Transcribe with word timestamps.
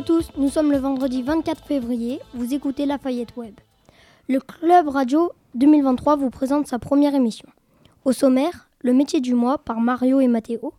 À 0.00 0.02
tous, 0.02 0.30
nous 0.38 0.48
sommes 0.48 0.72
le 0.72 0.78
vendredi 0.78 1.20
24 1.20 1.62
février, 1.62 2.20
vous 2.32 2.54
écoutez 2.54 2.86
Lafayette 2.86 3.36
Web. 3.36 3.52
Le 4.30 4.40
Club 4.40 4.88
Radio 4.88 5.30
2023 5.56 6.16
vous 6.16 6.30
présente 6.30 6.66
sa 6.66 6.78
première 6.78 7.14
émission. 7.14 7.46
Au 8.06 8.12
sommaire, 8.12 8.70
le 8.80 8.94
métier 8.94 9.20
du 9.20 9.34
mois 9.34 9.58
par 9.58 9.78
Mario 9.78 10.20
et 10.20 10.26
Mathéo, 10.26 10.72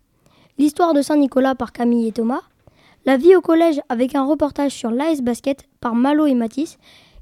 l'histoire 0.57 0.95
de 0.95 1.03
Saint-Nicolas 1.03 1.53
par 1.53 1.71
Camille 1.71 2.07
et 2.07 2.11
Thomas, 2.11 2.41
la 3.05 3.15
vie 3.15 3.35
au 3.35 3.41
collège 3.41 3.79
avec 3.89 4.15
un 4.15 4.25
reportage 4.25 4.71
sur 4.71 4.89
l'Ice 4.89 5.21
Basket 5.21 5.67
par 5.81 5.93
Malo 5.93 6.25
et 6.25 6.33
Mathis, 6.33 6.79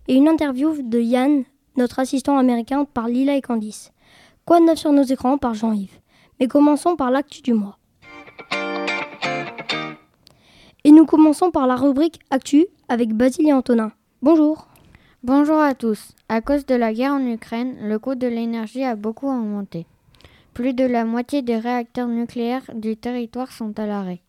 et 0.08 0.16
une 0.16 0.30
interview 0.30 0.82
de 0.82 1.02
Yann, 1.02 1.44
notre 1.76 2.00
assistant 2.00 2.38
américain 2.38 2.86
par 2.86 3.10
Lila 3.10 3.36
et 3.36 3.42
Candice. 3.42 3.92
Quoi 4.46 4.62
de 4.62 4.68
neuf 4.68 4.80
sur 4.80 4.94
nos 4.94 5.04
écrans 5.04 5.38
par 5.38 5.54
Jean-Yves? 5.54 6.00
Mais 6.40 6.48
commençons 6.48 6.96
par 6.96 7.12
l'actu 7.12 7.42
du 7.42 7.54
mois. 7.54 7.79
Et 10.86 10.92
nous 10.92 11.06
commençons 11.06 11.52
par 11.52 11.68
la 11.68 11.76
rubrique 11.76 12.22
Actu 12.30 12.66
avec 12.88 13.14
Basile 13.14 13.50
et 13.50 13.54
Antonin. 13.54 13.92
Bonjour. 14.22 14.70
Bonjour 15.24 15.60
à 15.60 15.76
tous. 15.76 16.14
À 16.30 16.40
cause 16.40 16.66
de 16.66 16.76
la 16.76 16.94
guerre 16.94 17.12
en 17.12 17.26
Ukraine, 17.26 17.76
le 17.82 18.00
coût 18.00 18.16
de 18.16 18.28
l'énergie 18.28 18.86
a 18.86 18.96
beaucoup 18.96 19.28
augmenté. 19.28 19.86
Plus 20.54 20.74
de 20.74 20.86
la 20.86 21.04
moitié 21.04 21.42
des 21.42 21.58
réacteurs 21.58 22.08
nucléaires 22.08 22.72
du 22.74 22.96
territoire 22.96 23.52
sont 23.52 23.78
à 23.78 23.86
l'arrêt. 23.86 24.22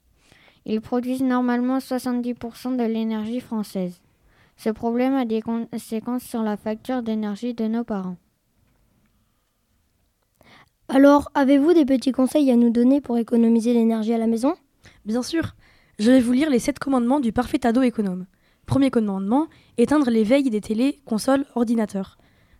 Ils 0.66 0.80
produisent 0.80 1.22
normalement 1.22 1.78
70% 1.78 2.76
de 2.76 2.82
l'énergie 2.84 3.40
française. 3.40 4.00
Ce 4.56 4.70
problème 4.70 5.14
a 5.14 5.24
des 5.24 5.42
conséquences 5.42 6.24
sur 6.24 6.42
la 6.42 6.56
facture 6.56 7.02
d'énergie 7.02 7.54
de 7.54 7.68
nos 7.68 7.84
parents. 7.84 8.16
Alors, 10.88 11.30
avez-vous 11.34 11.74
des 11.74 11.84
petits 11.84 12.10
conseils 12.10 12.50
à 12.50 12.56
nous 12.56 12.70
donner 12.70 13.00
pour 13.00 13.18
économiser 13.18 13.72
l'énergie 13.72 14.12
à 14.12 14.18
la 14.18 14.26
maison? 14.26 14.56
Bien 15.04 15.22
sûr. 15.22 15.54
Je 16.00 16.10
vais 16.10 16.20
vous 16.20 16.32
lire 16.32 16.48
les 16.48 16.58
7 16.58 16.78
commandements 16.78 17.20
du 17.20 17.30
parfait 17.30 17.66
ado 17.66 17.82
économe. 17.82 18.24
Premier 18.64 18.90
commandement, 18.90 19.48
éteindre 19.76 20.08
les 20.08 20.24
veilles 20.24 20.48
des 20.48 20.62
télés, 20.62 20.98
consoles, 21.04 21.44
ordinateurs. 21.54 22.16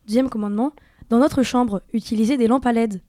Deuxième 0.06 0.28
commandement, 0.28 0.74
dans 1.08 1.20
notre 1.20 1.42
chambre, 1.42 1.80
utiliser 1.94 2.36
des 2.36 2.48
lampes 2.48 2.66
à 2.66 2.74
LED. 2.74 3.00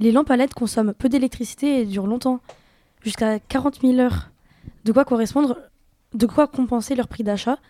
Les 0.00 0.10
lampes 0.10 0.32
à 0.32 0.36
LED 0.36 0.52
consomment 0.52 0.94
peu 0.94 1.08
d'électricité 1.08 1.80
et 1.80 1.84
durent 1.84 2.08
longtemps, 2.08 2.40
jusqu'à 3.04 3.38
40 3.38 3.82
000 3.82 4.00
heures. 4.00 4.32
De 4.84 4.90
quoi 4.90 5.04
correspondre, 5.04 5.60
de 6.12 6.26
quoi 6.26 6.48
compenser 6.48 6.96
leur 6.96 7.06
prix 7.06 7.22
d'achat? 7.22 7.60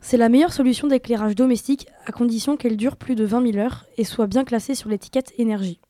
C'est 0.00 0.16
la 0.16 0.28
meilleure 0.28 0.52
solution 0.52 0.86
d'éclairage 0.86 1.34
domestique 1.34 1.88
à 2.06 2.12
condition 2.12 2.56
qu'elle 2.56 2.76
dure 2.76 2.94
plus 2.94 3.16
de 3.16 3.24
20 3.24 3.54
000 3.54 3.58
heures 3.58 3.86
et 3.96 4.04
soit 4.04 4.28
bien 4.28 4.44
classée 4.44 4.76
sur 4.76 4.88
l'étiquette 4.88 5.32
énergie. 5.36 5.80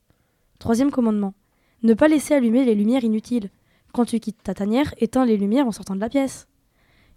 Troisième 0.59 0.91
commandement. 0.91 1.35
Ne 1.83 1.93
pas 1.93 2.09
laisser 2.09 2.33
allumer 2.33 2.65
les 2.65 2.75
lumières 2.75 3.05
inutiles. 3.05 3.51
Quand 3.97 4.05
tu 4.05 4.21
quittes 4.21 4.43
ta 4.43 4.53
tanière, 4.53 4.93
éteins 4.99 5.25
les 5.25 5.39
lumières 5.39 5.67
en 5.67 5.73
sortant 5.73 5.95
de 5.95 6.01
la 6.01 6.11
pièce. 6.11 6.49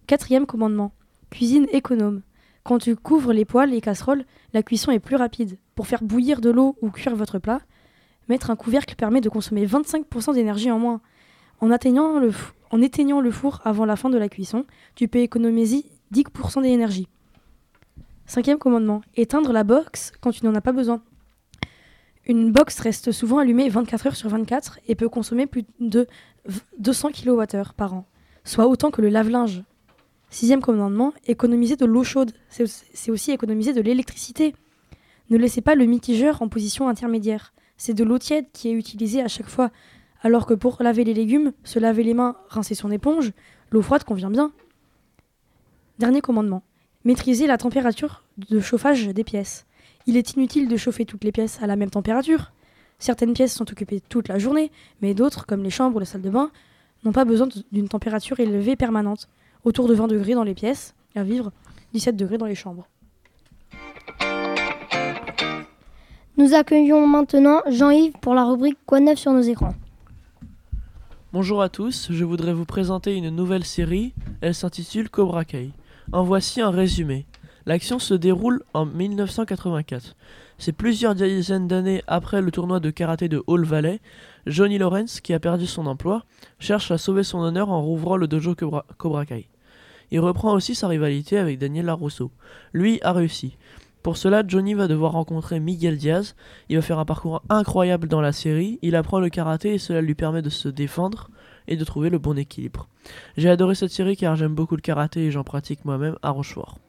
Quatrième 0.08 0.46
commandement. 0.46 0.94
Cuisine 1.30 1.68
économe. 1.74 2.22
Quand 2.64 2.78
tu 2.78 2.96
couvres 2.96 3.34
les 3.34 3.44
poêles 3.44 3.74
et 3.74 3.82
casseroles, 3.82 4.24
la 4.54 4.64
cuisson 4.64 4.90
est 4.92 5.00
plus 5.00 5.18
rapide. 5.18 5.58
Pour 5.76 5.88
faire 5.88 6.02
bouillir 6.02 6.40
de 6.40 6.50
l'eau 6.50 6.78
ou 6.82 6.90
cuire 6.90 7.18
votre 7.18 7.38
plat, 7.38 7.60
mettre 8.30 8.50
un 8.50 8.56
couvercle 8.56 8.96
permet 8.96 9.20
de 9.20 9.28
consommer 9.28 9.66
25% 9.66 10.34
d'énergie 10.34 10.72
en 10.72 10.80
moins. 10.80 11.02
En, 11.60 11.70
éteignant 11.70 13.20
le 13.20 13.32
four 13.32 13.60
avant 13.66 13.84
la 13.84 13.98
fin 13.98 14.10
de 14.10 14.18
la 14.18 14.30
cuisson, 14.30 14.66
tu 14.96 15.10
peux 15.10 15.20
économiser 15.20 15.84
10% 16.14 16.62
d'énergie. 16.62 17.10
Cinquième 18.26 18.58
commandement, 18.58 19.02
éteindre 19.18 19.52
la 19.52 19.66
box 19.66 20.14
quand 20.22 20.32
tu 20.32 20.46
n'en 20.46 20.56
as 20.56 20.62
pas 20.62 20.72
besoin. 20.72 21.02
Une 22.26 22.52
box 22.52 22.80
reste 22.80 23.12
souvent 23.12 23.40
allumée 23.40 23.68
24 23.68 24.08
heures 24.08 24.16
sur 24.16 24.30
24 24.30 24.80
et 24.88 24.96
peut 24.96 25.10
consommer 25.10 25.48
plus 25.48 25.66
de 25.80 26.08
200 26.78 27.12
kWh 27.12 27.74
par 27.76 27.94
an, 27.94 28.06
soit 28.44 28.68
autant 28.68 28.92
que 28.92 29.02
le 29.02 29.10
lave-linge. 29.10 29.64
Sixième 30.30 30.62
commandement, 30.62 31.14
économiser 31.26 31.76
de 31.76 31.86
l'eau 31.86 32.04
chaude. 32.04 32.34
C'est 32.50 33.12
aussi 33.12 33.32
économiser 33.32 33.74
de 33.74 33.82
l'électricité. 33.82 34.56
Ne 35.30 35.38
laissez 35.38 35.62
pas 35.62 35.76
le 35.76 35.86
mitigeur 35.86 36.42
en 36.42 36.50
position 36.50 36.88
intermédiaire. 36.88 37.54
C'est 37.78 37.94
de 37.94 38.04
l'eau 38.04 38.20
tiède 38.20 38.46
qui 38.54 38.70
est 38.70 38.74
utilisée 38.74 39.22
à 39.22 39.28
chaque 39.28 39.50
fois, 39.50 39.72
alors 40.22 40.46
que 40.46 40.54
pour 40.54 40.78
laver 40.82 41.04
les 41.04 41.14
légumes, 41.14 41.54
se 41.64 41.80
laver 41.80 42.04
les 42.04 42.14
mains, 42.14 42.36
rincer 42.50 42.76
son 42.76 42.92
éponge, 42.92 43.32
l'eau 43.72 43.82
froide 43.82 44.04
convient 44.04 44.30
bien. 44.30 44.52
Dernier 45.98 46.22
commandement. 46.22 46.64
Maîtriser 47.06 47.48
la 47.48 47.58
température 47.58 48.24
de 48.38 48.60
chauffage 48.60 49.08
des 49.08 49.24
pièces. 49.24 49.66
Il 50.06 50.18
est 50.18 50.34
inutile 50.34 50.68
de 50.68 50.78
chauffer 50.78 51.06
toutes 51.06 51.24
les 51.24 51.32
pièces 51.32 51.62
à 51.62 51.68
la 51.68 51.76
même 51.76 51.90
température. 51.90 52.52
Certaines 53.00 53.34
pièces 53.34 53.54
sont 53.54 53.70
occupées 53.72 54.02
toute 54.02 54.28
la 54.28 54.38
journée, 54.40 54.72
mais 55.02 55.14
d'autres, 55.14 55.46
comme 55.46 55.64
les 55.64 55.70
chambres 55.70 55.96
ou 55.96 56.00
les 56.00 56.06
salles 56.06 56.22
de 56.22 56.30
bain, 56.30 56.52
n'ont 57.04 57.14
pas 57.14 57.26
besoin 57.26 57.48
d'une 57.72 57.88
température 57.88 58.40
élevée 58.40 58.76
permanente, 58.76 59.30
autour 59.64 59.88
de 59.88 59.94
20 59.94 60.08
degrés 60.08 60.34
dans 60.34 60.44
les 60.44 60.54
pièces, 60.54 60.94
à 61.16 61.24
vivre 61.24 61.52
17 61.94 62.16
degrés 62.16 62.38
dans 62.38 62.46
les 62.46 62.56
chambres. 62.56 62.88
Nous 66.38 66.54
accueillons 66.54 67.08
maintenant 67.08 67.62
Jean-Yves 67.70 68.14
pour 68.22 68.34
la 68.34 68.46
rubrique 68.46 68.78
Quoi 68.86 69.00
neuf 69.00 69.20
sur 69.20 69.34
nos 69.34 69.42
écrans. 69.42 69.76
Bonjour 71.32 71.62
à 71.62 71.70
tous, 71.70 72.08
je 72.12 72.26
voudrais 72.26 72.54
vous 72.54 72.66
présenter 72.66 73.14
une 73.16 73.30
nouvelle 73.30 73.66
série, 73.66 74.14
elle 74.42 74.56
s'intitule 74.56 75.10
Cobra 75.10 75.46
Kai. 75.46 75.72
En 76.12 76.24
voici 76.24 76.60
un 76.60 76.72
résumé. 76.72 77.26
L'action 77.66 78.00
se 78.00 78.16
déroule 78.16 78.64
en 78.74 78.86
1984. 78.86 80.16
C'est 80.62 80.74
plusieurs 80.74 81.16
dizaines 81.16 81.70
d'années 81.70 82.04
après 82.06 82.42
le 82.42 82.52
tournoi 82.52 82.82
de 82.82 82.90
karaté 82.90 83.30
de 83.30 83.42
Hall 83.48 83.64
Valley. 83.64 84.02
Johnny 84.46 84.78
Lawrence, 84.78 85.22
qui 85.22 85.34
a 85.34 85.40
perdu 85.40 85.66
son 85.66 85.86
emploi, 85.86 86.26
cherche 86.60 86.92
à 86.92 86.98
sauver 86.98 87.24
son 87.24 87.40
honneur 87.40 87.70
en 87.70 87.82
rouvrant 87.82 88.18
le 88.18 88.28
dojo 88.28 88.56
Cobra, 88.56 89.26
Kai. 89.26 89.48
Il 90.12 90.20
reprend 90.20 90.54
aussi 90.54 90.76
sa 90.76 90.90
rivalité 90.90 91.38
avec 91.38 91.60
Daniel 91.60 91.86
LaRusso. 91.86 92.32
Lui 92.74 93.00
a 93.04 93.14
réussi. 93.14 93.56
Pour 94.04 94.18
cela, 94.18 94.44
Johnny 94.46 94.74
va 94.74 94.90
devoir 94.90 95.14
rencontrer 95.14 95.62
Miguel 95.62 95.96
Diaz. 95.96 96.36
Il 96.68 96.76
va 96.76 96.82
faire 96.82 97.00
un 97.00 97.06
parcours 97.06 97.42
incroyable 97.48 98.10
dans 98.10 98.22
la 98.22 98.34
série. 98.34 98.80
Il 98.82 98.98
apprend 98.98 99.22
le 99.22 99.30
karaté 99.30 99.76
et 99.76 99.78
cela 99.78 100.02
lui 100.02 100.14
permet 100.14 100.42
de 100.42 100.50
se 100.50 100.68
défendre 100.68 101.30
et 101.70 101.78
de 101.78 101.86
trouver 101.86 102.10
le 102.10 102.20
bon 102.20 102.38
équilibre. 102.38 102.90
J'ai 103.38 103.50
adoré 103.50 103.76
cette 103.76 103.92
série 103.92 104.18
car 104.18 104.36
j'aime 104.36 104.56
beaucoup 104.56 104.76
le 104.76 104.82
karaté 104.82 105.28
et 105.28 105.32
j'en 105.32 105.46
pratique 105.46 105.86
moi-même 105.86 106.18
à 106.22 106.32
Rochefort. 106.32 106.80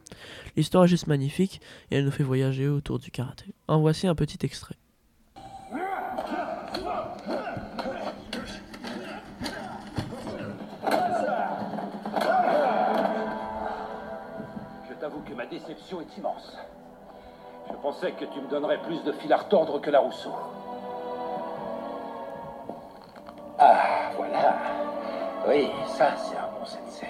L'histoire 0.56 0.84
est 0.84 0.88
juste 0.88 1.06
magnifique 1.06 1.60
et 1.90 1.96
elle 1.96 2.04
nous 2.04 2.10
fait 2.10 2.22
voyager 2.22 2.68
autour 2.68 2.98
du 2.98 3.10
karaté. 3.10 3.46
En 3.68 3.80
voici 3.80 4.06
un 4.06 4.14
petit 4.14 4.38
extrait. 4.44 4.76
Je 14.88 14.94
t'avoue 15.00 15.20
que 15.20 15.34
ma 15.34 15.46
déception 15.46 16.00
est 16.00 16.16
immense. 16.18 16.56
Je 17.68 17.76
pensais 17.76 18.12
que 18.12 18.24
tu 18.24 18.40
me 18.40 18.48
donnerais 18.48 18.82
plus 18.82 19.02
de 19.04 19.12
fil 19.12 19.32
à 19.32 19.36
retordre 19.36 19.80
que 19.80 19.90
la 19.90 20.00
Rousseau. 20.00 20.34
Ah, 23.58 24.10
voilà. 24.16 24.58
Oui, 25.46 25.70
ça, 25.86 26.16
c'est 26.16 26.36
un 26.36 26.48
bon 26.58 26.64
sensei. 26.64 27.09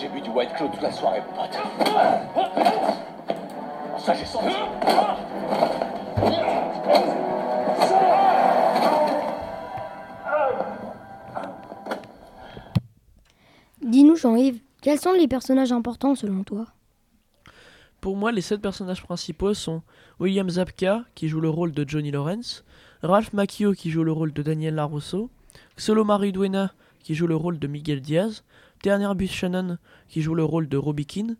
J'ai 0.00 0.08
bu 0.08 0.20
du 0.20 0.30
White 0.30 0.52
Claw 0.56 0.68
toute 0.68 0.80
la 0.80 0.92
soirée, 0.92 1.20
mon 1.28 1.42
pote. 1.42 1.58
Ça, 3.98 4.14
j'ai 4.14 4.24
senti. 4.24 4.54
Dis-nous, 13.82 14.14
Jean-Yves, 14.14 14.60
quels 14.82 15.00
sont 15.00 15.14
les 15.14 15.26
personnages 15.26 15.72
importants 15.72 16.14
selon 16.14 16.44
toi? 16.44 16.66
Pour 18.00 18.16
moi, 18.16 18.30
les 18.30 18.40
sept 18.40 18.60
personnages 18.60 19.02
principaux 19.02 19.54
sont 19.54 19.82
William 20.20 20.48
Zabka, 20.48 21.02
qui 21.16 21.26
joue 21.26 21.40
le 21.40 21.50
rôle 21.50 21.72
de 21.72 21.84
Johnny 21.88 22.12
Lawrence, 22.12 22.64
Ralph 23.02 23.32
Macchio, 23.32 23.72
qui 23.72 23.90
joue 23.90 24.04
le 24.04 24.12
rôle 24.12 24.32
de 24.32 24.42
Daniel 24.42 24.76
LaRusso, 24.76 25.28
Xolo 25.76 26.04
Mariduena, 26.04 26.72
qui 27.02 27.14
joue 27.14 27.26
le 27.26 27.36
rôle 27.36 27.58
de 27.58 27.66
Miguel 27.66 28.00
Diaz, 28.00 28.44
Terner 28.82 29.14
Buchanan, 29.14 29.78
qui 30.08 30.22
joue 30.22 30.34
le 30.34 30.44
rôle 30.44 30.68
de 30.68 30.76
Robbie 30.76 31.06
Keane, 31.06 31.36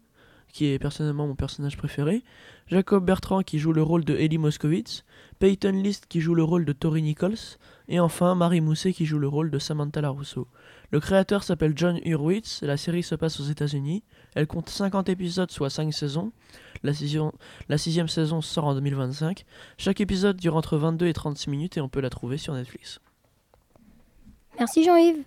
qui 0.52 0.66
est 0.66 0.78
personnellement 0.78 1.26
mon 1.26 1.34
personnage 1.34 1.76
préféré, 1.76 2.24
Jacob 2.66 3.04
Bertrand 3.04 3.42
qui 3.42 3.58
joue 3.58 3.72
le 3.72 3.82
rôle 3.82 4.04
de 4.04 4.16
Ellie 4.16 4.38
Moskowitz, 4.38 5.04
Peyton 5.38 5.72
List 5.72 6.06
qui 6.08 6.20
joue 6.20 6.34
le 6.34 6.42
rôle 6.42 6.64
de 6.64 6.72
Tori 6.72 7.02
Nichols, 7.02 7.58
et 7.88 8.00
enfin 8.00 8.34
Marie 8.34 8.60
Mousset 8.60 8.92
qui 8.92 9.06
joue 9.06 9.18
le 9.18 9.28
rôle 9.28 9.50
de 9.50 9.58
Samantha 9.58 10.00
LaRusso. 10.00 10.48
Le 10.90 11.00
créateur 11.00 11.42
s'appelle 11.42 11.74
John 11.76 11.98
Hurwitz, 12.04 12.62
la 12.62 12.76
série 12.76 13.02
se 13.02 13.14
passe 13.14 13.40
aux 13.40 13.44
États-Unis, 13.44 14.02
elle 14.34 14.46
compte 14.46 14.68
50 14.68 15.08
épisodes, 15.08 15.50
soit 15.50 15.70
5 15.70 15.92
saisons, 15.92 16.32
la, 16.82 16.92
la 17.68 17.78
sixième 17.78 18.08
saison 18.08 18.40
sort 18.40 18.64
en 18.64 18.74
2025, 18.74 19.44
chaque 19.76 20.00
épisode 20.00 20.36
dure 20.36 20.56
entre 20.56 20.76
22 20.76 21.06
et 21.06 21.12
36 21.12 21.50
minutes 21.50 21.76
et 21.76 21.80
on 21.80 21.88
peut 21.88 22.00
la 22.00 22.10
trouver 22.10 22.38
sur 22.38 22.54
Netflix. 22.54 23.00
Merci 24.58 24.84
Jean-Yves. 24.84 25.24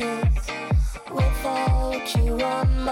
Without 0.00 2.16
you, 2.16 2.42
I'm 2.42 2.88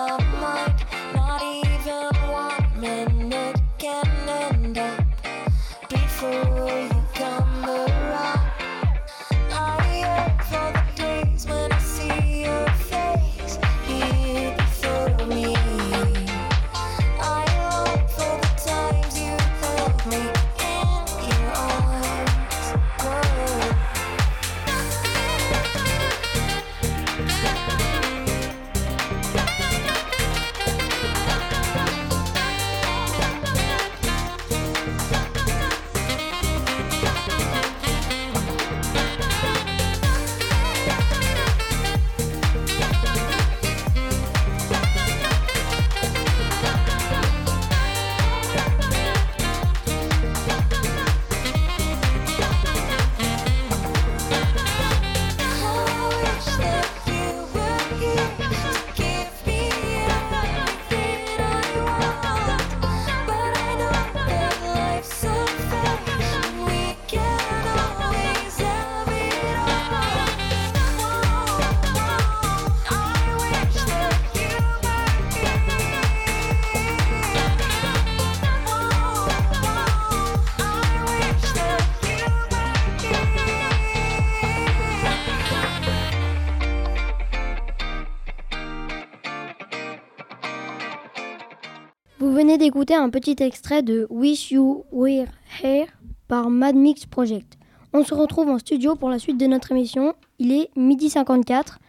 d'écouter 92.63 92.95
un 92.95 93.11
petit 93.11 93.35
extrait 93.41 93.83
de 93.83 94.07
Wish 94.09 94.53
You 94.53 94.85
Were 94.93 95.27
Here 95.61 95.89
par 96.29 96.49
Mad 96.49 96.77
Mix 96.77 97.07
Project. 97.07 97.59
On 97.93 98.05
se 98.05 98.15
retrouve 98.15 98.51
en 98.51 98.61
studio 98.61 98.95
pour 98.95 99.09
la 99.09 99.19
suite 99.19 99.37
de 99.37 99.47
notre 99.47 99.73
émission. 99.73 100.15
Il 100.39 100.53
est 100.53 100.71
midi 100.77 101.11
54. 101.11 101.81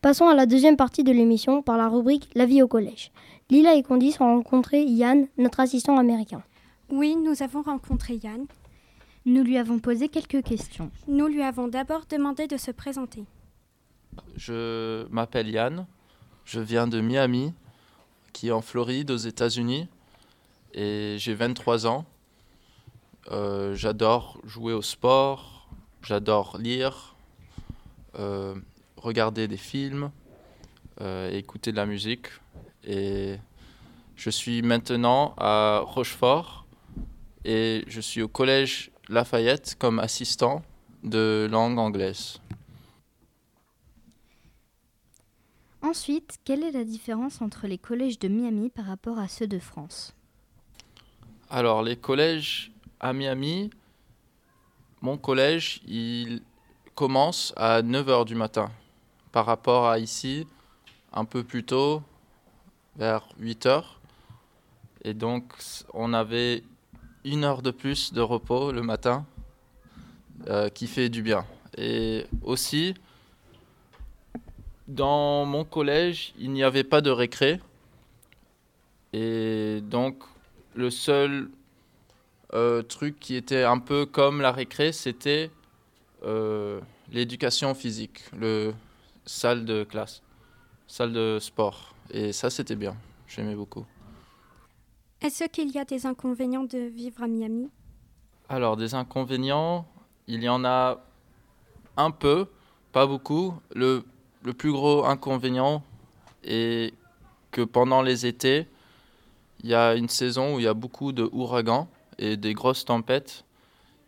Passons 0.00 0.28
à 0.28 0.36
la 0.36 0.46
deuxième 0.46 0.76
partie 0.76 1.02
de 1.02 1.10
l'émission 1.10 1.62
par 1.62 1.76
la 1.76 1.88
rubrique 1.88 2.30
La 2.36 2.46
vie 2.46 2.62
au 2.62 2.68
collège. 2.68 3.10
Lila 3.50 3.74
et 3.74 3.82
Candice 3.82 4.20
ont 4.20 4.36
rencontré 4.36 4.84
Yann, 4.84 5.26
notre 5.36 5.58
assistant 5.58 5.98
américain. 5.98 6.44
Oui, 6.90 7.16
nous 7.16 7.42
avons 7.42 7.62
rencontré 7.62 8.20
Yann. 8.22 8.46
Nous 9.26 9.42
lui 9.42 9.58
avons 9.58 9.80
posé 9.80 10.06
quelques 10.06 10.44
questions. 10.44 10.92
Nous 11.08 11.26
lui 11.26 11.42
avons 11.42 11.66
d'abord 11.66 12.02
demandé 12.08 12.46
de 12.46 12.56
se 12.56 12.70
présenter. 12.70 13.24
Je 14.36 15.08
m'appelle 15.08 15.48
Yann, 15.48 15.86
je 16.44 16.60
viens 16.60 16.86
de 16.86 17.00
Miami, 17.00 17.52
qui 18.32 18.46
est 18.46 18.52
en 18.52 18.60
Floride, 18.60 19.10
aux 19.10 19.16
États-Unis, 19.16 19.88
et 20.74 21.16
j'ai 21.18 21.34
23 21.34 21.86
ans. 21.86 22.04
Euh, 23.30 23.74
j'adore 23.74 24.40
jouer 24.44 24.72
au 24.72 24.82
sport, 24.82 25.68
j'adore 26.02 26.58
lire, 26.58 27.14
euh, 28.18 28.54
regarder 28.96 29.46
des 29.46 29.56
films, 29.56 30.10
euh, 31.00 31.30
écouter 31.30 31.70
de 31.70 31.76
la 31.76 31.86
musique. 31.86 32.26
Et 32.84 33.36
je 34.16 34.30
suis 34.30 34.62
maintenant 34.62 35.34
à 35.38 35.82
Rochefort 35.84 36.66
et 37.44 37.84
je 37.86 38.00
suis 38.00 38.22
au 38.22 38.28
collège 38.28 38.90
Lafayette 39.08 39.76
comme 39.78 39.98
assistant 39.98 40.62
de 41.04 41.48
langue 41.50 41.78
anglaise. 41.78 42.40
Ensuite, 45.82 46.38
quelle 46.44 46.62
est 46.62 46.72
la 46.72 46.84
différence 46.84 47.40
entre 47.40 47.66
les 47.66 47.78
collèges 47.78 48.18
de 48.18 48.28
Miami 48.28 48.68
par 48.68 48.84
rapport 48.84 49.18
à 49.18 49.28
ceux 49.28 49.46
de 49.46 49.58
France? 49.58 50.14
Alors, 51.52 51.82
les 51.82 51.96
collèges 51.96 52.70
à 53.00 53.12
Miami, 53.12 53.70
mon 55.00 55.18
collège, 55.18 55.80
il 55.84 56.42
commence 56.94 57.52
à 57.56 57.82
9h 57.82 58.24
du 58.24 58.36
matin. 58.36 58.70
Par 59.32 59.46
rapport 59.46 59.88
à 59.88 59.98
ici, 59.98 60.46
un 61.12 61.24
peu 61.24 61.42
plus 61.42 61.64
tôt, 61.64 62.04
vers 62.94 63.26
8h. 63.40 63.82
Et 65.02 65.12
donc, 65.12 65.52
on 65.92 66.14
avait 66.14 66.62
une 67.24 67.42
heure 67.42 67.62
de 67.62 67.72
plus 67.72 68.12
de 68.12 68.20
repos 68.20 68.70
le 68.70 68.82
matin, 68.82 69.26
euh, 70.46 70.68
qui 70.68 70.86
fait 70.86 71.08
du 71.08 71.20
bien. 71.20 71.44
Et 71.76 72.26
aussi, 72.44 72.94
dans 74.86 75.44
mon 75.46 75.64
collège, 75.64 76.32
il 76.38 76.52
n'y 76.52 76.62
avait 76.62 76.84
pas 76.84 77.00
de 77.00 77.10
récré. 77.10 77.60
Et 79.12 79.80
donc, 79.82 80.22
le 80.74 80.90
seul 80.90 81.50
euh, 82.52 82.82
truc 82.82 83.18
qui 83.20 83.36
était 83.36 83.62
un 83.62 83.78
peu 83.78 84.06
comme 84.06 84.40
la 84.40 84.52
récré, 84.52 84.92
c'était 84.92 85.50
euh, 86.24 86.80
l'éducation 87.12 87.74
physique, 87.74 88.24
le 88.36 88.74
salle 89.24 89.64
de 89.64 89.84
classe, 89.84 90.22
salle 90.86 91.12
de 91.12 91.38
sport. 91.40 91.94
Et 92.10 92.32
ça, 92.32 92.50
c'était 92.50 92.76
bien. 92.76 92.96
J'aimais 93.28 93.54
beaucoup. 93.54 93.86
Est-ce 95.20 95.44
qu'il 95.44 95.70
y 95.70 95.78
a 95.78 95.84
des 95.84 96.06
inconvénients 96.06 96.64
de 96.64 96.78
vivre 96.78 97.22
à 97.22 97.28
Miami? 97.28 97.70
Alors, 98.48 98.76
des 98.76 98.94
inconvénients, 98.94 99.86
il 100.26 100.42
y 100.42 100.48
en 100.48 100.64
a 100.64 100.98
un 101.96 102.10
peu, 102.10 102.48
pas 102.90 103.06
beaucoup. 103.06 103.54
Le, 103.74 104.02
le 104.42 104.52
plus 104.52 104.72
gros 104.72 105.04
inconvénient 105.04 105.84
est 106.42 106.94
que 107.52 107.62
pendant 107.62 108.02
les 108.02 108.26
étés, 108.26 108.66
il 109.62 109.70
y 109.70 109.74
a 109.74 109.94
une 109.94 110.08
saison 110.08 110.54
où 110.54 110.58
il 110.58 110.64
y 110.64 110.68
a 110.68 110.74
beaucoup 110.74 111.12
de 111.12 111.28
ouragans 111.32 111.88
et 112.18 112.36
des 112.36 112.54
grosses 112.54 112.84
tempêtes. 112.84 113.44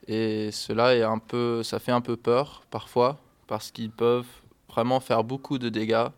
Et 0.09 0.50
cela 0.50 0.97
est 0.97 1.02
un 1.02 1.18
peu, 1.18 1.62
ça 1.62 1.78
fait 1.78 1.92
un 1.92 2.00
peu 2.00 2.16
peur 2.16 2.64
parfois 2.71 3.21
parce 3.47 3.71
qu'ils 3.71 3.90
peuvent 3.90 4.26
vraiment 4.68 5.00
faire 5.00 5.25
beaucoup 5.25 5.59
de 5.59 5.68
dégâts 5.68 6.09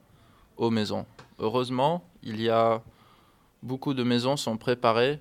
aux 0.56 0.70
maisons. 0.70 1.04
Heureusement, 1.38 2.04
il 2.22 2.40
y 2.40 2.48
a 2.48 2.80
beaucoup 3.62 3.92
de 3.92 4.04
maisons 4.04 4.36
sont 4.36 4.56
préparées. 4.56 5.20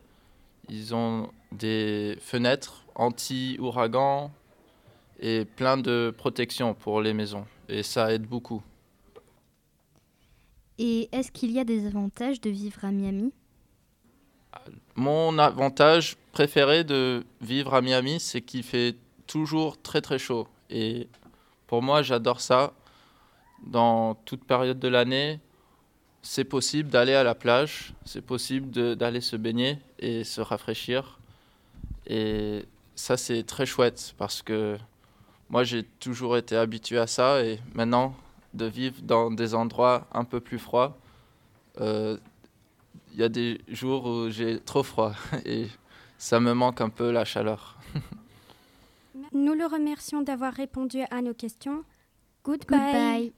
Ils 0.70 0.94
ont 0.94 1.30
des 1.52 2.18
fenêtres 2.22 2.86
anti-ouragan 2.96 4.32
et 5.20 5.46
plein 5.46 5.78
de 5.78 6.14
protections 6.16 6.74
pour 6.74 7.02
les 7.02 7.14
maisons. 7.14 7.46
Et 7.68 7.82
ça 7.82 8.14
aide 8.14 8.28
beaucoup. 8.28 8.62
Et 10.78 11.10
est-ce 11.12 11.32
qu'il 11.32 11.52
y 11.52 11.60
a 11.60 11.64
des 11.64 11.86
avantages 11.88 12.42
de 12.42 12.50
vivre 12.50 12.86
à 12.86 12.92
Miami? 12.92 13.34
Mon 14.96 15.38
avantage 15.40 16.18
préféré 16.32 16.84
de 16.84 17.26
vivre 17.42 17.74
à 17.74 17.82
Miami, 17.82 18.20
c'est 18.20 18.42
qu'il 18.42 18.64
fait 18.64 18.96
toujours 19.28 19.82
très 19.82 20.02
très 20.02 20.20
chaud. 20.20 20.48
Et 20.70 21.08
pour 21.68 21.82
moi, 21.82 22.02
j'adore 22.02 22.42
ça. 22.42 22.74
Dans 23.66 24.16
toute 24.16 24.44
période 24.44 24.80
de 24.80 24.88
l'année, 24.88 25.40
c'est 26.22 26.44
possible 26.44 26.90
d'aller 26.90 27.14
à 27.14 27.24
la 27.24 27.36
plage, 27.36 27.94
c'est 28.06 28.22
possible 28.22 28.96
d'aller 28.96 29.22
se 29.22 29.36
baigner 29.36 29.80
et 30.00 30.24
se 30.24 30.42
rafraîchir. 30.42 31.20
Et 32.08 32.66
ça, 32.96 33.18
c'est 33.18 33.44
très 33.44 33.66
chouette 33.66 34.14
parce 34.18 34.42
que 34.42 34.78
moi, 35.50 35.64
j'ai 35.64 35.84
toujours 35.84 36.38
été 36.38 36.56
habitué 36.56 36.98
à 36.98 37.08
ça 37.08 37.44
et 37.44 37.60
maintenant, 37.74 38.16
de 38.54 38.66
vivre 38.66 39.02
dans 39.02 39.32
des 39.32 39.56
endroits 39.56 40.08
un 40.14 40.24
peu 40.24 40.40
plus 40.40 40.60
froids, 40.60 40.98
euh, 41.82 42.18
il 43.14 43.20
y 43.20 43.24
a 43.24 43.30
des 43.30 43.62
jours 43.68 44.06
où 44.06 44.30
j'ai 44.30 44.60
trop 44.60 44.84
froid 44.84 45.14
et 45.46 45.68
ça 46.18 46.40
me 46.40 46.54
manque 46.54 46.82
un 46.82 46.90
peu 46.90 47.12
la 47.12 47.26
chaleur. 47.26 47.78
Nous 49.34 49.54
le 49.54 49.66
remercions 49.66 50.22
d'avoir 50.22 50.54
répondu 50.54 51.02
à 51.12 51.22
nos 51.22 51.34
questions. 51.34 51.84
Goodbye. 52.44 52.78
Goodbye. 52.78 53.34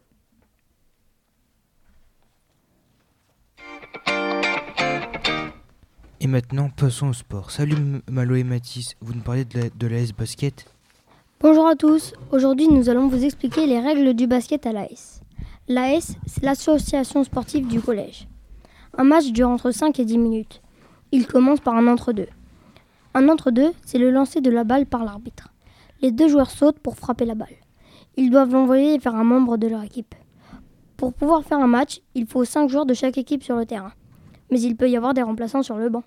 Et 6.22 6.27
maintenant, 6.27 6.70
passons 6.70 7.10
au 7.10 7.13
sport. 7.13 7.51
Salut 7.51 7.75
Malo 8.10 8.36
et 8.36 8.44
Mathis, 8.44 8.96
vous 9.00 9.13
nous 9.13 9.22
parlez 9.22 9.46
de 9.46 9.60
la, 9.60 9.70
de 9.70 9.88
l'AS 9.88 10.12
Basket 10.12 10.65
Bonjour 11.41 11.67
à 11.67 11.75
tous, 11.75 12.13
aujourd'hui 12.32 12.67
nous 12.67 12.89
allons 12.89 13.08
vous 13.08 13.24
expliquer 13.24 13.67
les 13.67 13.79
règles 13.79 14.13
du 14.15 14.25
basket 14.25 14.65
à 14.65 14.72
l'AS. 14.72 15.22
L'AS, 15.67 16.15
c'est 16.25 16.44
l'association 16.44 17.24
sportive 17.24 17.67
du 17.67 17.82
collège. 17.82 18.27
Un 18.98 19.04
match 19.04 19.32
dure 19.32 19.50
entre 19.50 19.72
5 19.72 20.00
et 20.00 20.06
10 20.06 20.18
minutes. 20.18 20.62
Il 21.12 21.28
commence 21.28 21.60
par 21.60 21.75
un 21.75 21.88
entre-deux. 21.88 22.30
Un 23.14 23.28
entre-deux, 23.28 23.74
c'est 23.86 23.98
le 23.98 24.10
lancer 24.10 24.40
de 24.40 24.50
la 24.50 24.64
balle 24.64 24.86
par 24.86 25.04
l'arbitre. 25.04 25.50
Les 26.02 26.12
deux 26.12 26.30
joueurs 26.30 26.50
sautent 26.50 26.80
pour 26.80 26.96
frapper 26.96 27.25
la 27.25 27.36
balle. 27.36 27.56
Ils 28.16 28.30
doivent 28.30 28.54
l'envoyer 28.54 28.98
vers 28.98 29.16
un 29.16 29.25
membre 29.25 29.58
de 29.58 29.68
leur 29.68 29.84
équipe. 29.84 30.16
Pour 30.96 31.14
pouvoir 31.14 31.44
faire 31.44 31.60
un 31.60 31.68
match, 31.68 32.02
il 32.14 32.25
faut 32.25 32.46
5 32.46 32.70
joueurs 32.70 32.86
de 32.86 32.94
chaque 32.94 33.18
équipe 33.18 33.44
sur 33.44 33.58
le 33.58 33.66
terrain. 33.66 33.92
Mais 34.50 34.62
il 34.62 34.78
peut 34.78 34.90
y 34.90 34.96
avoir 34.96 35.14
des 35.14 35.24
remplaçants 35.24 35.64
sur 35.64 35.78
le 35.78 35.90
banc. 35.90 36.04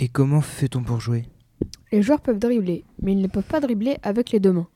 Et 0.00 0.08
comment 0.08 0.40
fait-on 0.40 0.82
pour 0.82 0.98
jouer? 0.98 1.26
Les 1.92 2.02
joueurs 2.02 2.20
peuvent 2.20 2.40
dribbler, 2.40 2.84
mais 3.00 3.12
ils 3.12 3.22
ne 3.22 3.28
peuvent 3.28 3.44
pas 3.44 3.60
dribbler 3.60 3.98
avec 4.02 4.32
les 4.32 4.40
deux 4.40 4.52
mains. 4.52 4.66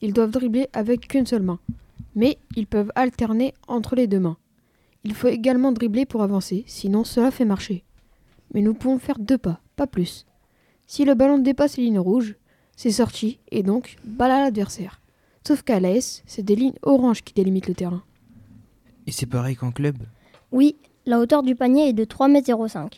Ils 0.00 0.12
doivent 0.12 0.30
dribbler 0.30 0.68
avec 0.72 1.08
qu'une 1.08 1.26
seule 1.26 1.42
main. 1.42 1.58
Mais 2.14 2.38
ils 2.54 2.68
peuvent 2.68 2.92
alterner 2.94 3.52
entre 3.66 3.96
les 3.96 4.06
deux 4.06 4.20
mains. 4.20 4.36
Il 5.06 5.14
faut 5.14 5.28
également 5.28 5.70
dribbler 5.70 6.04
pour 6.04 6.24
avancer, 6.24 6.64
sinon 6.66 7.04
cela 7.04 7.30
fait 7.30 7.44
marcher. 7.44 7.84
Mais 8.52 8.60
nous 8.60 8.74
pouvons 8.74 8.98
faire 8.98 9.20
deux 9.20 9.38
pas, 9.38 9.60
pas 9.76 9.86
plus. 9.86 10.26
Si 10.88 11.04
le 11.04 11.14
ballon 11.14 11.38
dépasse 11.38 11.76
les 11.76 11.84
lignes 11.84 12.00
rouges, 12.00 12.34
c'est 12.74 12.90
sorti 12.90 13.38
et 13.52 13.62
donc 13.62 13.98
balle 14.02 14.32
à 14.32 14.40
l'adversaire. 14.40 15.00
Sauf 15.46 15.62
qu'à 15.62 15.78
l'AS, 15.78 16.24
c'est 16.26 16.42
des 16.42 16.56
lignes 16.56 16.74
oranges 16.82 17.22
qui 17.22 17.32
délimitent 17.34 17.68
le 17.68 17.76
terrain. 17.76 18.02
Et 19.06 19.12
c'est 19.12 19.26
pareil 19.26 19.54
qu'en 19.54 19.70
club? 19.70 19.96
Oui, 20.50 20.74
la 21.06 21.20
hauteur 21.20 21.44
du 21.44 21.54
panier 21.54 21.90
est 21.90 21.92
de 21.92 22.04
3,05 22.04 22.76
m. 22.76 22.88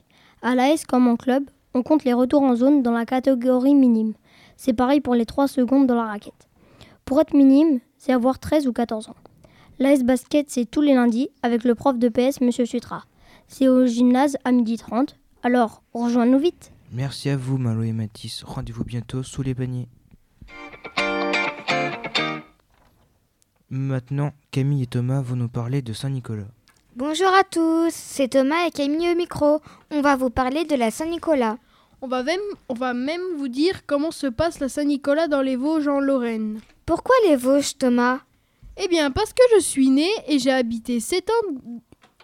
À 0.40 0.54
l'AS 0.54 0.86
comme 0.86 1.08
en 1.08 1.16
club, 1.16 1.44
on 1.74 1.82
compte 1.82 2.04
les 2.04 2.14
retours 2.14 2.40
en 2.40 2.56
zone 2.56 2.82
dans 2.82 2.92
la 2.92 3.04
catégorie 3.04 3.74
minime. 3.74 4.14
C'est 4.56 4.72
pareil 4.72 5.02
pour 5.02 5.14
les 5.14 5.26
3 5.26 5.46
secondes 5.46 5.86
dans 5.86 5.94
la 5.94 6.06
raquette. 6.06 6.48
Pour 7.04 7.20
être 7.20 7.36
minime, 7.36 7.80
c'est 7.98 8.14
avoir 8.14 8.38
13 8.38 8.66
ou 8.66 8.72
14 8.72 9.10
ans. 9.10 9.16
L'AS 9.80 10.02
basket, 10.02 10.50
c'est 10.50 10.68
tous 10.68 10.80
les 10.80 10.94
lundis 10.94 11.30
avec 11.42 11.62
le 11.62 11.76
prof 11.76 11.96
de 11.98 12.08
PS, 12.08 12.40
Monsieur 12.40 12.66
Sutra. 12.66 13.04
C'est 13.46 13.68
au 13.68 13.86
gymnase 13.86 14.36
à 14.44 14.50
12h30. 14.50 15.10
Alors, 15.44 15.82
rejoins-nous 15.94 16.40
vite. 16.40 16.72
Merci 16.90 17.28
à 17.28 17.36
vous, 17.36 17.58
Malo 17.58 17.84
et 17.84 17.92
Mathis. 17.92 18.42
Rendez-vous 18.42 18.82
bientôt 18.82 19.22
sous 19.22 19.42
les 19.42 19.54
paniers. 19.54 19.86
Maintenant, 23.70 24.32
Camille 24.50 24.82
et 24.82 24.86
Thomas 24.86 25.20
vont 25.20 25.36
nous 25.36 25.48
parler 25.48 25.80
de 25.80 25.92
Saint-Nicolas. 25.92 26.48
Bonjour 26.96 27.28
à 27.28 27.44
tous, 27.44 27.92
c'est 27.92 28.28
Thomas 28.28 28.66
et 28.66 28.72
Camille 28.72 29.12
au 29.12 29.14
micro. 29.14 29.60
On 29.92 30.00
va 30.00 30.16
vous 30.16 30.30
parler 30.30 30.64
de 30.64 30.74
la 30.74 30.90
Saint-Nicolas. 30.90 31.58
On 32.02 32.08
va, 32.08 32.24
même, 32.24 32.40
on 32.68 32.74
va 32.74 32.94
même 32.94 33.20
vous 33.36 33.48
dire 33.48 33.86
comment 33.86 34.10
se 34.10 34.26
passe 34.26 34.58
la 34.58 34.68
Saint-Nicolas 34.68 35.28
dans 35.28 35.42
les 35.42 35.54
Vosges 35.54 35.86
en 35.86 36.00
Lorraine. 36.00 36.58
Pourquoi 36.84 37.14
les 37.28 37.36
Vosges, 37.36 37.78
Thomas? 37.78 38.20
Eh 38.80 38.86
bien, 38.86 39.10
parce 39.10 39.32
que 39.32 39.42
je 39.56 39.60
suis 39.60 39.90
né 39.90 40.08
et 40.28 40.38
j'ai 40.38 40.52
habité 40.52 41.00
7 41.00 41.28
ans 41.30 41.80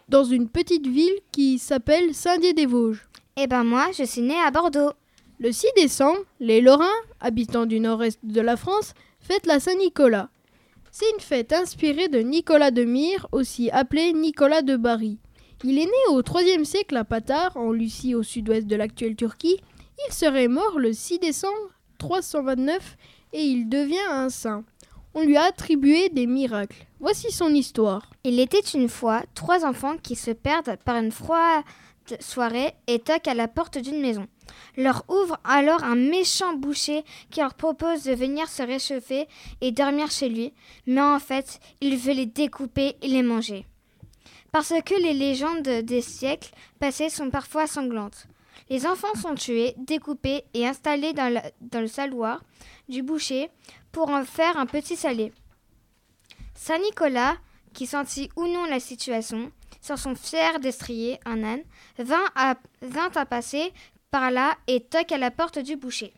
dans 0.08 0.22
une 0.22 0.48
petite 0.48 0.86
ville 0.86 1.18
qui 1.32 1.58
s'appelle 1.58 2.14
Saint-Dié-des-Vosges. 2.14 3.08
Eh 3.36 3.48
ben 3.48 3.64
moi, 3.64 3.88
je 3.92 4.04
suis 4.04 4.20
né 4.20 4.36
à 4.46 4.52
Bordeaux. 4.52 4.92
Le 5.40 5.50
6 5.50 5.66
décembre, 5.74 6.20
les 6.38 6.60
Lorrains, 6.60 6.86
habitants 7.18 7.66
du 7.66 7.80
nord-est 7.80 8.20
de 8.22 8.40
la 8.40 8.56
France, 8.56 8.94
fêtent 9.18 9.46
la 9.46 9.58
Saint-Nicolas. 9.58 10.28
C'est 10.92 11.10
une 11.14 11.20
fête 11.20 11.52
inspirée 11.52 12.06
de 12.06 12.20
Nicolas 12.20 12.70
de 12.70 12.84
Myre, 12.84 13.26
aussi 13.32 13.68
appelé 13.70 14.12
Nicolas 14.12 14.62
de 14.62 14.76
Bari. 14.76 15.18
Il 15.64 15.76
est 15.76 15.86
né 15.86 15.90
au 16.10 16.22
IIIe 16.22 16.64
siècle 16.64 16.96
à 16.96 17.02
Patar, 17.02 17.56
en 17.56 17.72
Lucie 17.72 18.14
au 18.14 18.22
sud-ouest 18.22 18.68
de 18.68 18.76
l'actuelle 18.76 19.16
Turquie. 19.16 19.58
Il 20.06 20.14
serait 20.14 20.46
mort 20.46 20.78
le 20.78 20.92
6 20.92 21.18
décembre 21.18 21.72
329 21.98 22.96
et 23.32 23.42
il 23.42 23.68
devient 23.68 23.96
un 24.08 24.28
saint. 24.28 24.62
On 25.16 25.22
lui 25.22 25.36
a 25.36 25.44
attribué 25.44 26.08
des 26.08 26.26
miracles. 26.26 26.86
Voici 26.98 27.30
son 27.30 27.54
histoire. 27.54 28.10
Il 28.24 28.40
était 28.40 28.58
une 28.58 28.88
fois 28.88 29.22
trois 29.34 29.64
enfants 29.64 29.96
qui 29.96 30.16
se 30.16 30.32
perdent 30.32 30.76
par 30.84 30.96
une 30.96 31.12
froide 31.12 31.62
soirée 32.18 32.74
et 32.88 32.98
toquent 32.98 33.28
à 33.28 33.34
la 33.34 33.46
porte 33.46 33.78
d'une 33.78 34.00
maison. 34.00 34.26
Leur 34.76 35.04
ouvre 35.08 35.38
alors 35.44 35.84
un 35.84 35.94
méchant 35.94 36.54
boucher 36.54 37.04
qui 37.30 37.40
leur 37.40 37.54
propose 37.54 38.02
de 38.02 38.12
venir 38.12 38.48
se 38.48 38.64
réchauffer 38.64 39.28
et 39.60 39.70
dormir 39.70 40.10
chez 40.10 40.28
lui, 40.28 40.52
mais 40.86 41.00
en 41.00 41.20
fait, 41.20 41.60
il 41.80 41.96
veut 41.96 42.12
les 42.12 42.26
découper 42.26 42.96
et 43.00 43.08
les 43.08 43.22
manger. 43.22 43.66
Parce 44.50 44.72
que 44.84 45.00
les 45.00 45.14
légendes 45.14 45.62
des 45.62 46.02
siècles 46.02 46.50
passés 46.80 47.08
sont 47.08 47.30
parfois 47.30 47.68
sanglantes. 47.68 48.26
Les 48.70 48.86
enfants 48.86 49.14
sont 49.14 49.34
tués, 49.34 49.74
découpés 49.76 50.44
et 50.54 50.66
installés 50.66 51.12
dans, 51.12 51.32
le 51.72 51.86
saloir 51.86 52.42
du 52.88 53.02
boucher 53.02 53.50
pour 53.92 54.10
en 54.10 54.24
faire 54.24 54.56
un 54.56 54.66
petit 54.66 54.96
salé. 54.96 55.32
Saint 56.54 56.78
Nicolas, 56.78 57.36
qui 57.72 57.86
sentit 57.86 58.30
ou 58.36 58.46
non 58.46 58.64
la 58.66 58.80
situation, 58.80 59.50
sans 59.80 59.96
son 59.96 60.14
fier 60.14 60.60
destrier, 60.60 61.18
un 61.24 61.42
âne, 61.42 61.62
vint 61.98 62.24
à, 62.36 62.56
vint 62.82 63.10
à 63.14 63.26
passer 63.26 63.72
par 64.10 64.30
là 64.30 64.56
et 64.66 64.80
toque 64.80 65.12
à 65.12 65.18
la 65.18 65.30
porte 65.30 65.58
du 65.58 65.76
boucher. 65.76 66.12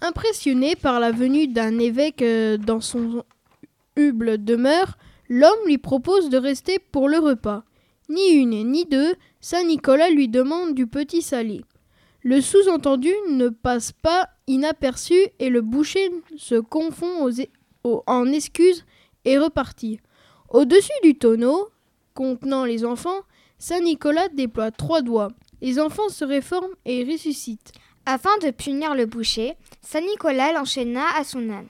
Impressionné 0.00 0.76
par 0.76 1.00
la 1.00 1.12
venue 1.12 1.48
d'un 1.48 1.78
évêque 1.78 2.22
euh, 2.22 2.56
dans 2.56 2.80
son 2.80 3.24
humble 3.96 4.42
demeure, 4.42 4.96
l'homme 5.28 5.66
lui 5.66 5.78
propose 5.78 6.30
de 6.30 6.38
rester 6.38 6.78
pour 6.78 7.08
le 7.08 7.18
repas. 7.18 7.64
Ni 8.08 8.30
une 8.30 8.70
ni 8.70 8.86
deux, 8.86 9.14
Saint 9.40 9.64
Nicolas 9.64 10.10
lui 10.10 10.28
demande 10.28 10.74
du 10.74 10.86
petit 10.86 11.22
salé. 11.22 11.64
Le 12.22 12.40
sous-entendu 12.40 13.12
ne 13.30 13.48
passe 13.48 13.92
pas 13.92 14.28
inaperçu 14.48 15.14
et 15.38 15.48
le 15.48 15.60
boucher 15.60 16.10
se 16.36 16.56
confond 16.56 17.30
en 17.84 18.26
excuses 18.26 18.84
et 19.24 19.38
repartit. 19.38 20.00
Au-dessus 20.48 20.90
du 21.04 21.14
tonneau, 21.16 21.68
contenant 22.14 22.64
les 22.64 22.84
enfants, 22.84 23.20
Saint 23.58 23.80
Nicolas 23.80 24.28
déploie 24.28 24.72
trois 24.72 25.02
doigts. 25.02 25.30
Les 25.60 25.78
enfants 25.78 26.08
se 26.08 26.24
réforment 26.24 26.74
et 26.84 27.04
ressuscitent. 27.04 27.72
Afin 28.06 28.36
de 28.42 28.50
punir 28.50 28.94
le 28.94 29.06
boucher, 29.06 29.54
Saint 29.82 30.00
Nicolas 30.00 30.52
l'enchaîna 30.52 31.04
à 31.16 31.22
son 31.22 31.50
âne. 31.50 31.68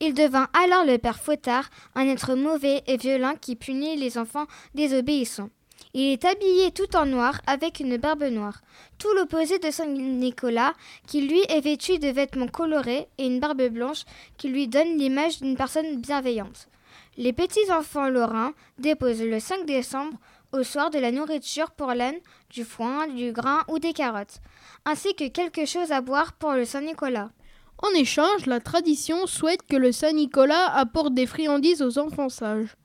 Il 0.00 0.14
devint 0.14 0.48
alors 0.52 0.84
le 0.84 0.98
père 0.98 1.18
Fouettard, 1.18 1.68
un 1.94 2.06
être 2.06 2.34
mauvais 2.34 2.82
et 2.86 2.96
violent 2.96 3.34
qui 3.40 3.56
punit 3.56 3.96
les 3.96 4.16
enfants 4.16 4.46
désobéissants. 4.74 5.50
Il 5.92 6.12
est 6.12 6.24
habillé 6.24 6.70
tout 6.70 6.94
en 6.94 7.04
noir 7.04 7.40
avec 7.46 7.80
une 7.80 7.96
barbe 7.96 8.22
noire, 8.24 8.60
tout 8.98 9.12
l'opposé 9.14 9.58
de 9.58 9.70
Saint 9.70 9.86
Nicolas, 9.86 10.74
qui 11.06 11.26
lui 11.26 11.40
est 11.48 11.60
vêtu 11.60 11.98
de 11.98 12.08
vêtements 12.08 12.46
colorés 12.46 13.08
et 13.18 13.26
une 13.26 13.40
barbe 13.40 13.68
blanche 13.68 14.04
qui 14.36 14.48
lui 14.48 14.68
donne 14.68 14.98
l'image 14.98 15.40
d'une 15.40 15.56
personne 15.56 16.00
bienveillante. 16.00 16.68
Les 17.16 17.32
petits 17.32 17.72
enfants 17.72 18.08
lorrains 18.08 18.54
déposent 18.78 19.22
le 19.22 19.40
5 19.40 19.66
décembre 19.66 20.16
au 20.52 20.62
soir 20.62 20.90
de 20.90 20.98
la 20.98 21.10
nourriture 21.10 21.70
pour 21.72 21.92
l'âne, 21.92 22.18
du 22.50 22.64
foin, 22.64 23.08
du 23.08 23.32
grain 23.32 23.64
ou 23.68 23.78
des 23.78 23.92
carottes, 23.92 24.40
ainsi 24.84 25.14
que 25.14 25.28
quelque 25.28 25.66
chose 25.66 25.92
à 25.92 26.00
boire 26.00 26.32
pour 26.34 26.52
le 26.52 26.64
Saint-Nicolas. 26.64 27.30
En 27.78 27.90
échange, 27.98 28.46
la 28.46 28.60
tradition 28.60 29.26
souhaite 29.26 29.66
que 29.68 29.76
le 29.76 29.90
Saint-Nicolas 29.90 30.72
apporte 30.74 31.14
des 31.14 31.26
friandises 31.26 31.82
aux 31.82 31.98
enfants 31.98 32.28
sages. 32.28 32.76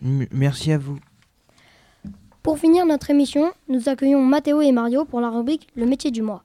merci 0.00 0.72
à 0.72 0.78
vous. 0.78 0.98
Pour 2.42 2.58
finir 2.58 2.84
notre 2.86 3.10
émission, 3.10 3.52
nous 3.68 3.88
accueillons 3.88 4.24
Mathéo 4.24 4.60
et 4.62 4.72
Mario 4.72 5.04
pour 5.04 5.20
la 5.20 5.30
rubrique 5.30 5.68
Le 5.76 5.86
métier 5.86 6.10
du 6.10 6.22
mois. 6.22 6.42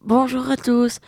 Bonjour 0.00 0.50
à 0.50 0.56
tous. 0.56 0.98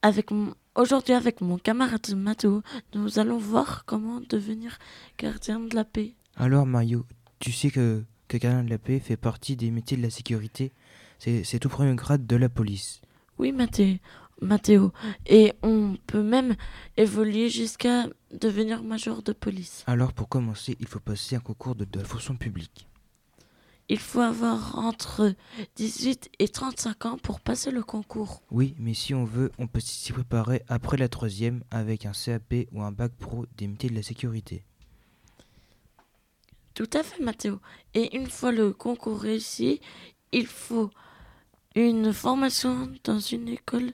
Avec 0.00 0.30
Aujourd'hui, 0.74 1.12
avec 1.12 1.42
mon 1.42 1.58
camarade 1.58 2.14
Mathéo, 2.16 2.62
nous 2.94 3.18
allons 3.18 3.36
voir 3.36 3.84
comment 3.84 4.20
devenir 4.20 4.78
gardien 5.18 5.60
de 5.60 5.74
la 5.74 5.84
paix. 5.84 6.14
Alors, 6.36 6.64
Mario, 6.64 7.04
tu 7.38 7.52
sais 7.52 7.70
que, 7.70 8.02
que 8.28 8.38
gardien 8.38 8.64
de 8.64 8.70
la 8.70 8.78
paix 8.78 8.98
fait 8.98 9.16
partie 9.18 9.56
des 9.56 9.70
métiers 9.70 9.98
de 9.98 10.02
la 10.02 10.10
sécurité. 10.10 10.72
C'est 11.18 11.58
tout 11.58 11.68
premier 11.68 11.94
grade 11.96 12.26
de 12.26 12.36
la 12.36 12.48
police. 12.48 13.02
Oui, 13.38 13.52
Mathéo. 13.52 13.96
Mathéo. 14.40 14.92
Et 15.26 15.52
on 15.62 15.96
peut 16.06 16.22
même 16.22 16.54
évoluer 16.96 17.48
jusqu'à 17.48 18.06
devenir 18.32 18.82
major 18.82 19.22
de 19.22 19.32
police. 19.32 19.84
Alors, 19.86 20.12
pour 20.12 20.28
commencer, 20.28 20.76
il 20.80 20.86
faut 20.86 21.00
passer 21.00 21.36
un 21.36 21.40
concours 21.40 21.74
de, 21.74 21.84
de 21.84 21.98
la 21.98 22.04
fonction 22.04 22.36
publique 22.36 22.88
il 23.88 23.98
faut 23.98 24.20
avoir 24.20 24.78
entre 24.78 25.34
18 25.76 26.30
et 26.38 26.48
35 26.48 27.06
ans 27.06 27.18
pour 27.18 27.40
passer 27.40 27.70
le 27.70 27.82
concours. 27.82 28.42
Oui, 28.50 28.74
mais 28.78 28.94
si 28.94 29.14
on 29.14 29.24
veut, 29.24 29.50
on 29.58 29.66
peut 29.66 29.80
s'y 29.80 30.12
préparer 30.12 30.62
après 30.68 30.96
la 30.96 31.08
troisième 31.08 31.62
avec 31.70 32.04
un 32.04 32.12
CAP 32.12 32.54
ou 32.72 32.82
un 32.82 32.92
bac 32.92 33.12
pro 33.12 33.46
des 33.56 33.66
métiers 33.66 33.90
de 33.90 33.94
la 33.94 34.02
sécurité. 34.02 34.62
Tout 36.74 36.90
à 36.92 37.02
fait, 37.02 37.22
Mathéo. 37.22 37.60
Et 37.94 38.16
une 38.16 38.28
fois 38.28 38.52
le 38.52 38.72
concours 38.72 39.20
réussi, 39.20 39.80
il 40.32 40.46
faut 40.46 40.90
une 41.74 42.12
formation 42.12 42.92
dans 43.04 43.18
une 43.18 43.48
école 43.48 43.92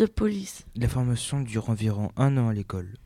de 0.00 0.06
police. 0.06 0.64
La 0.76 0.88
formation 0.88 1.40
dure 1.40 1.68
environ 1.68 2.10
un 2.16 2.36
an 2.38 2.48
à 2.48 2.54
l'école. 2.54 2.96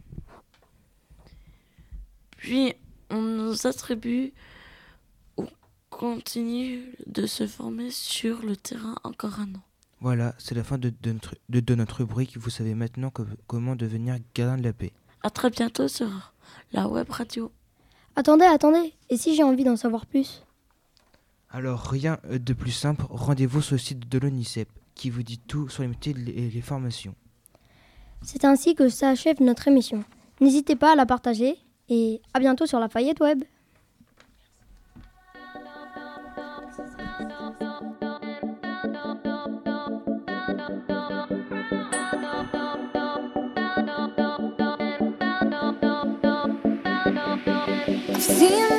Puis, 2.36 2.74
on 3.10 3.20
nous 3.20 3.66
attribue 3.66 4.32
continue 5.90 6.92
de 7.06 7.26
se 7.26 7.46
former 7.46 7.90
sur 7.90 8.42
le 8.42 8.56
terrain 8.56 8.96
encore 9.04 9.38
un 9.40 9.54
an. 9.54 9.62
Voilà, 10.00 10.34
c'est 10.38 10.54
la 10.54 10.64
fin 10.64 10.76
de, 10.76 10.92
de 11.02 11.12
notre, 11.12 11.34
de, 11.48 11.60
de 11.60 11.74
notre 11.74 11.98
rubrique. 11.98 12.36
Vous 12.36 12.50
savez 12.50 12.74
maintenant 12.74 13.10
que- 13.10 13.22
comment 13.46 13.76
devenir 13.76 14.18
gardien 14.34 14.58
de 14.58 14.62
la 14.64 14.72
paix. 14.72 14.92
À 15.22 15.30
très 15.30 15.50
bientôt 15.50 15.88
sur 15.88 16.32
la 16.72 16.88
web 16.88 17.08
radio. 17.10 17.50
Attendez, 18.16 18.44
attendez. 18.44 18.92
Et 19.08 19.16
si 19.16 19.34
j'ai 19.34 19.42
envie 19.44 19.64
d'en 19.64 19.76
savoir 19.76 20.04
plus? 20.06 20.42
Alors, 21.50 21.80
rien 21.88 22.18
de 22.28 22.52
plus 22.52 22.72
simple, 22.72 23.04
rendez-vous 23.08 23.62
sur 23.62 23.74
le 23.74 23.78
site 23.78 24.08
de 24.08 24.18
l'ONICEP 24.18 24.68
qui 24.94 25.10
vous 25.10 25.22
dit 25.22 25.38
tout 25.38 25.68
sur 25.68 25.82
les 25.82 25.88
métiers 25.88 26.14
et 26.34 26.50
les 26.50 26.60
formations. 26.60 27.14
C'est 28.22 28.44
ainsi 28.44 28.74
que 28.74 28.88
s'achève 28.88 29.40
notre 29.40 29.68
émission. 29.68 30.04
N'hésitez 30.40 30.76
pas 30.76 30.92
à 30.92 30.96
la 30.96 31.06
partager 31.06 31.56
et 31.88 32.20
à 32.32 32.40
bientôt 32.40 32.66
sur 32.66 32.80
la 32.80 32.88
Fayette 32.88 33.20
Web. 33.20 33.44
I've 48.14 48.22
seen 48.22 48.73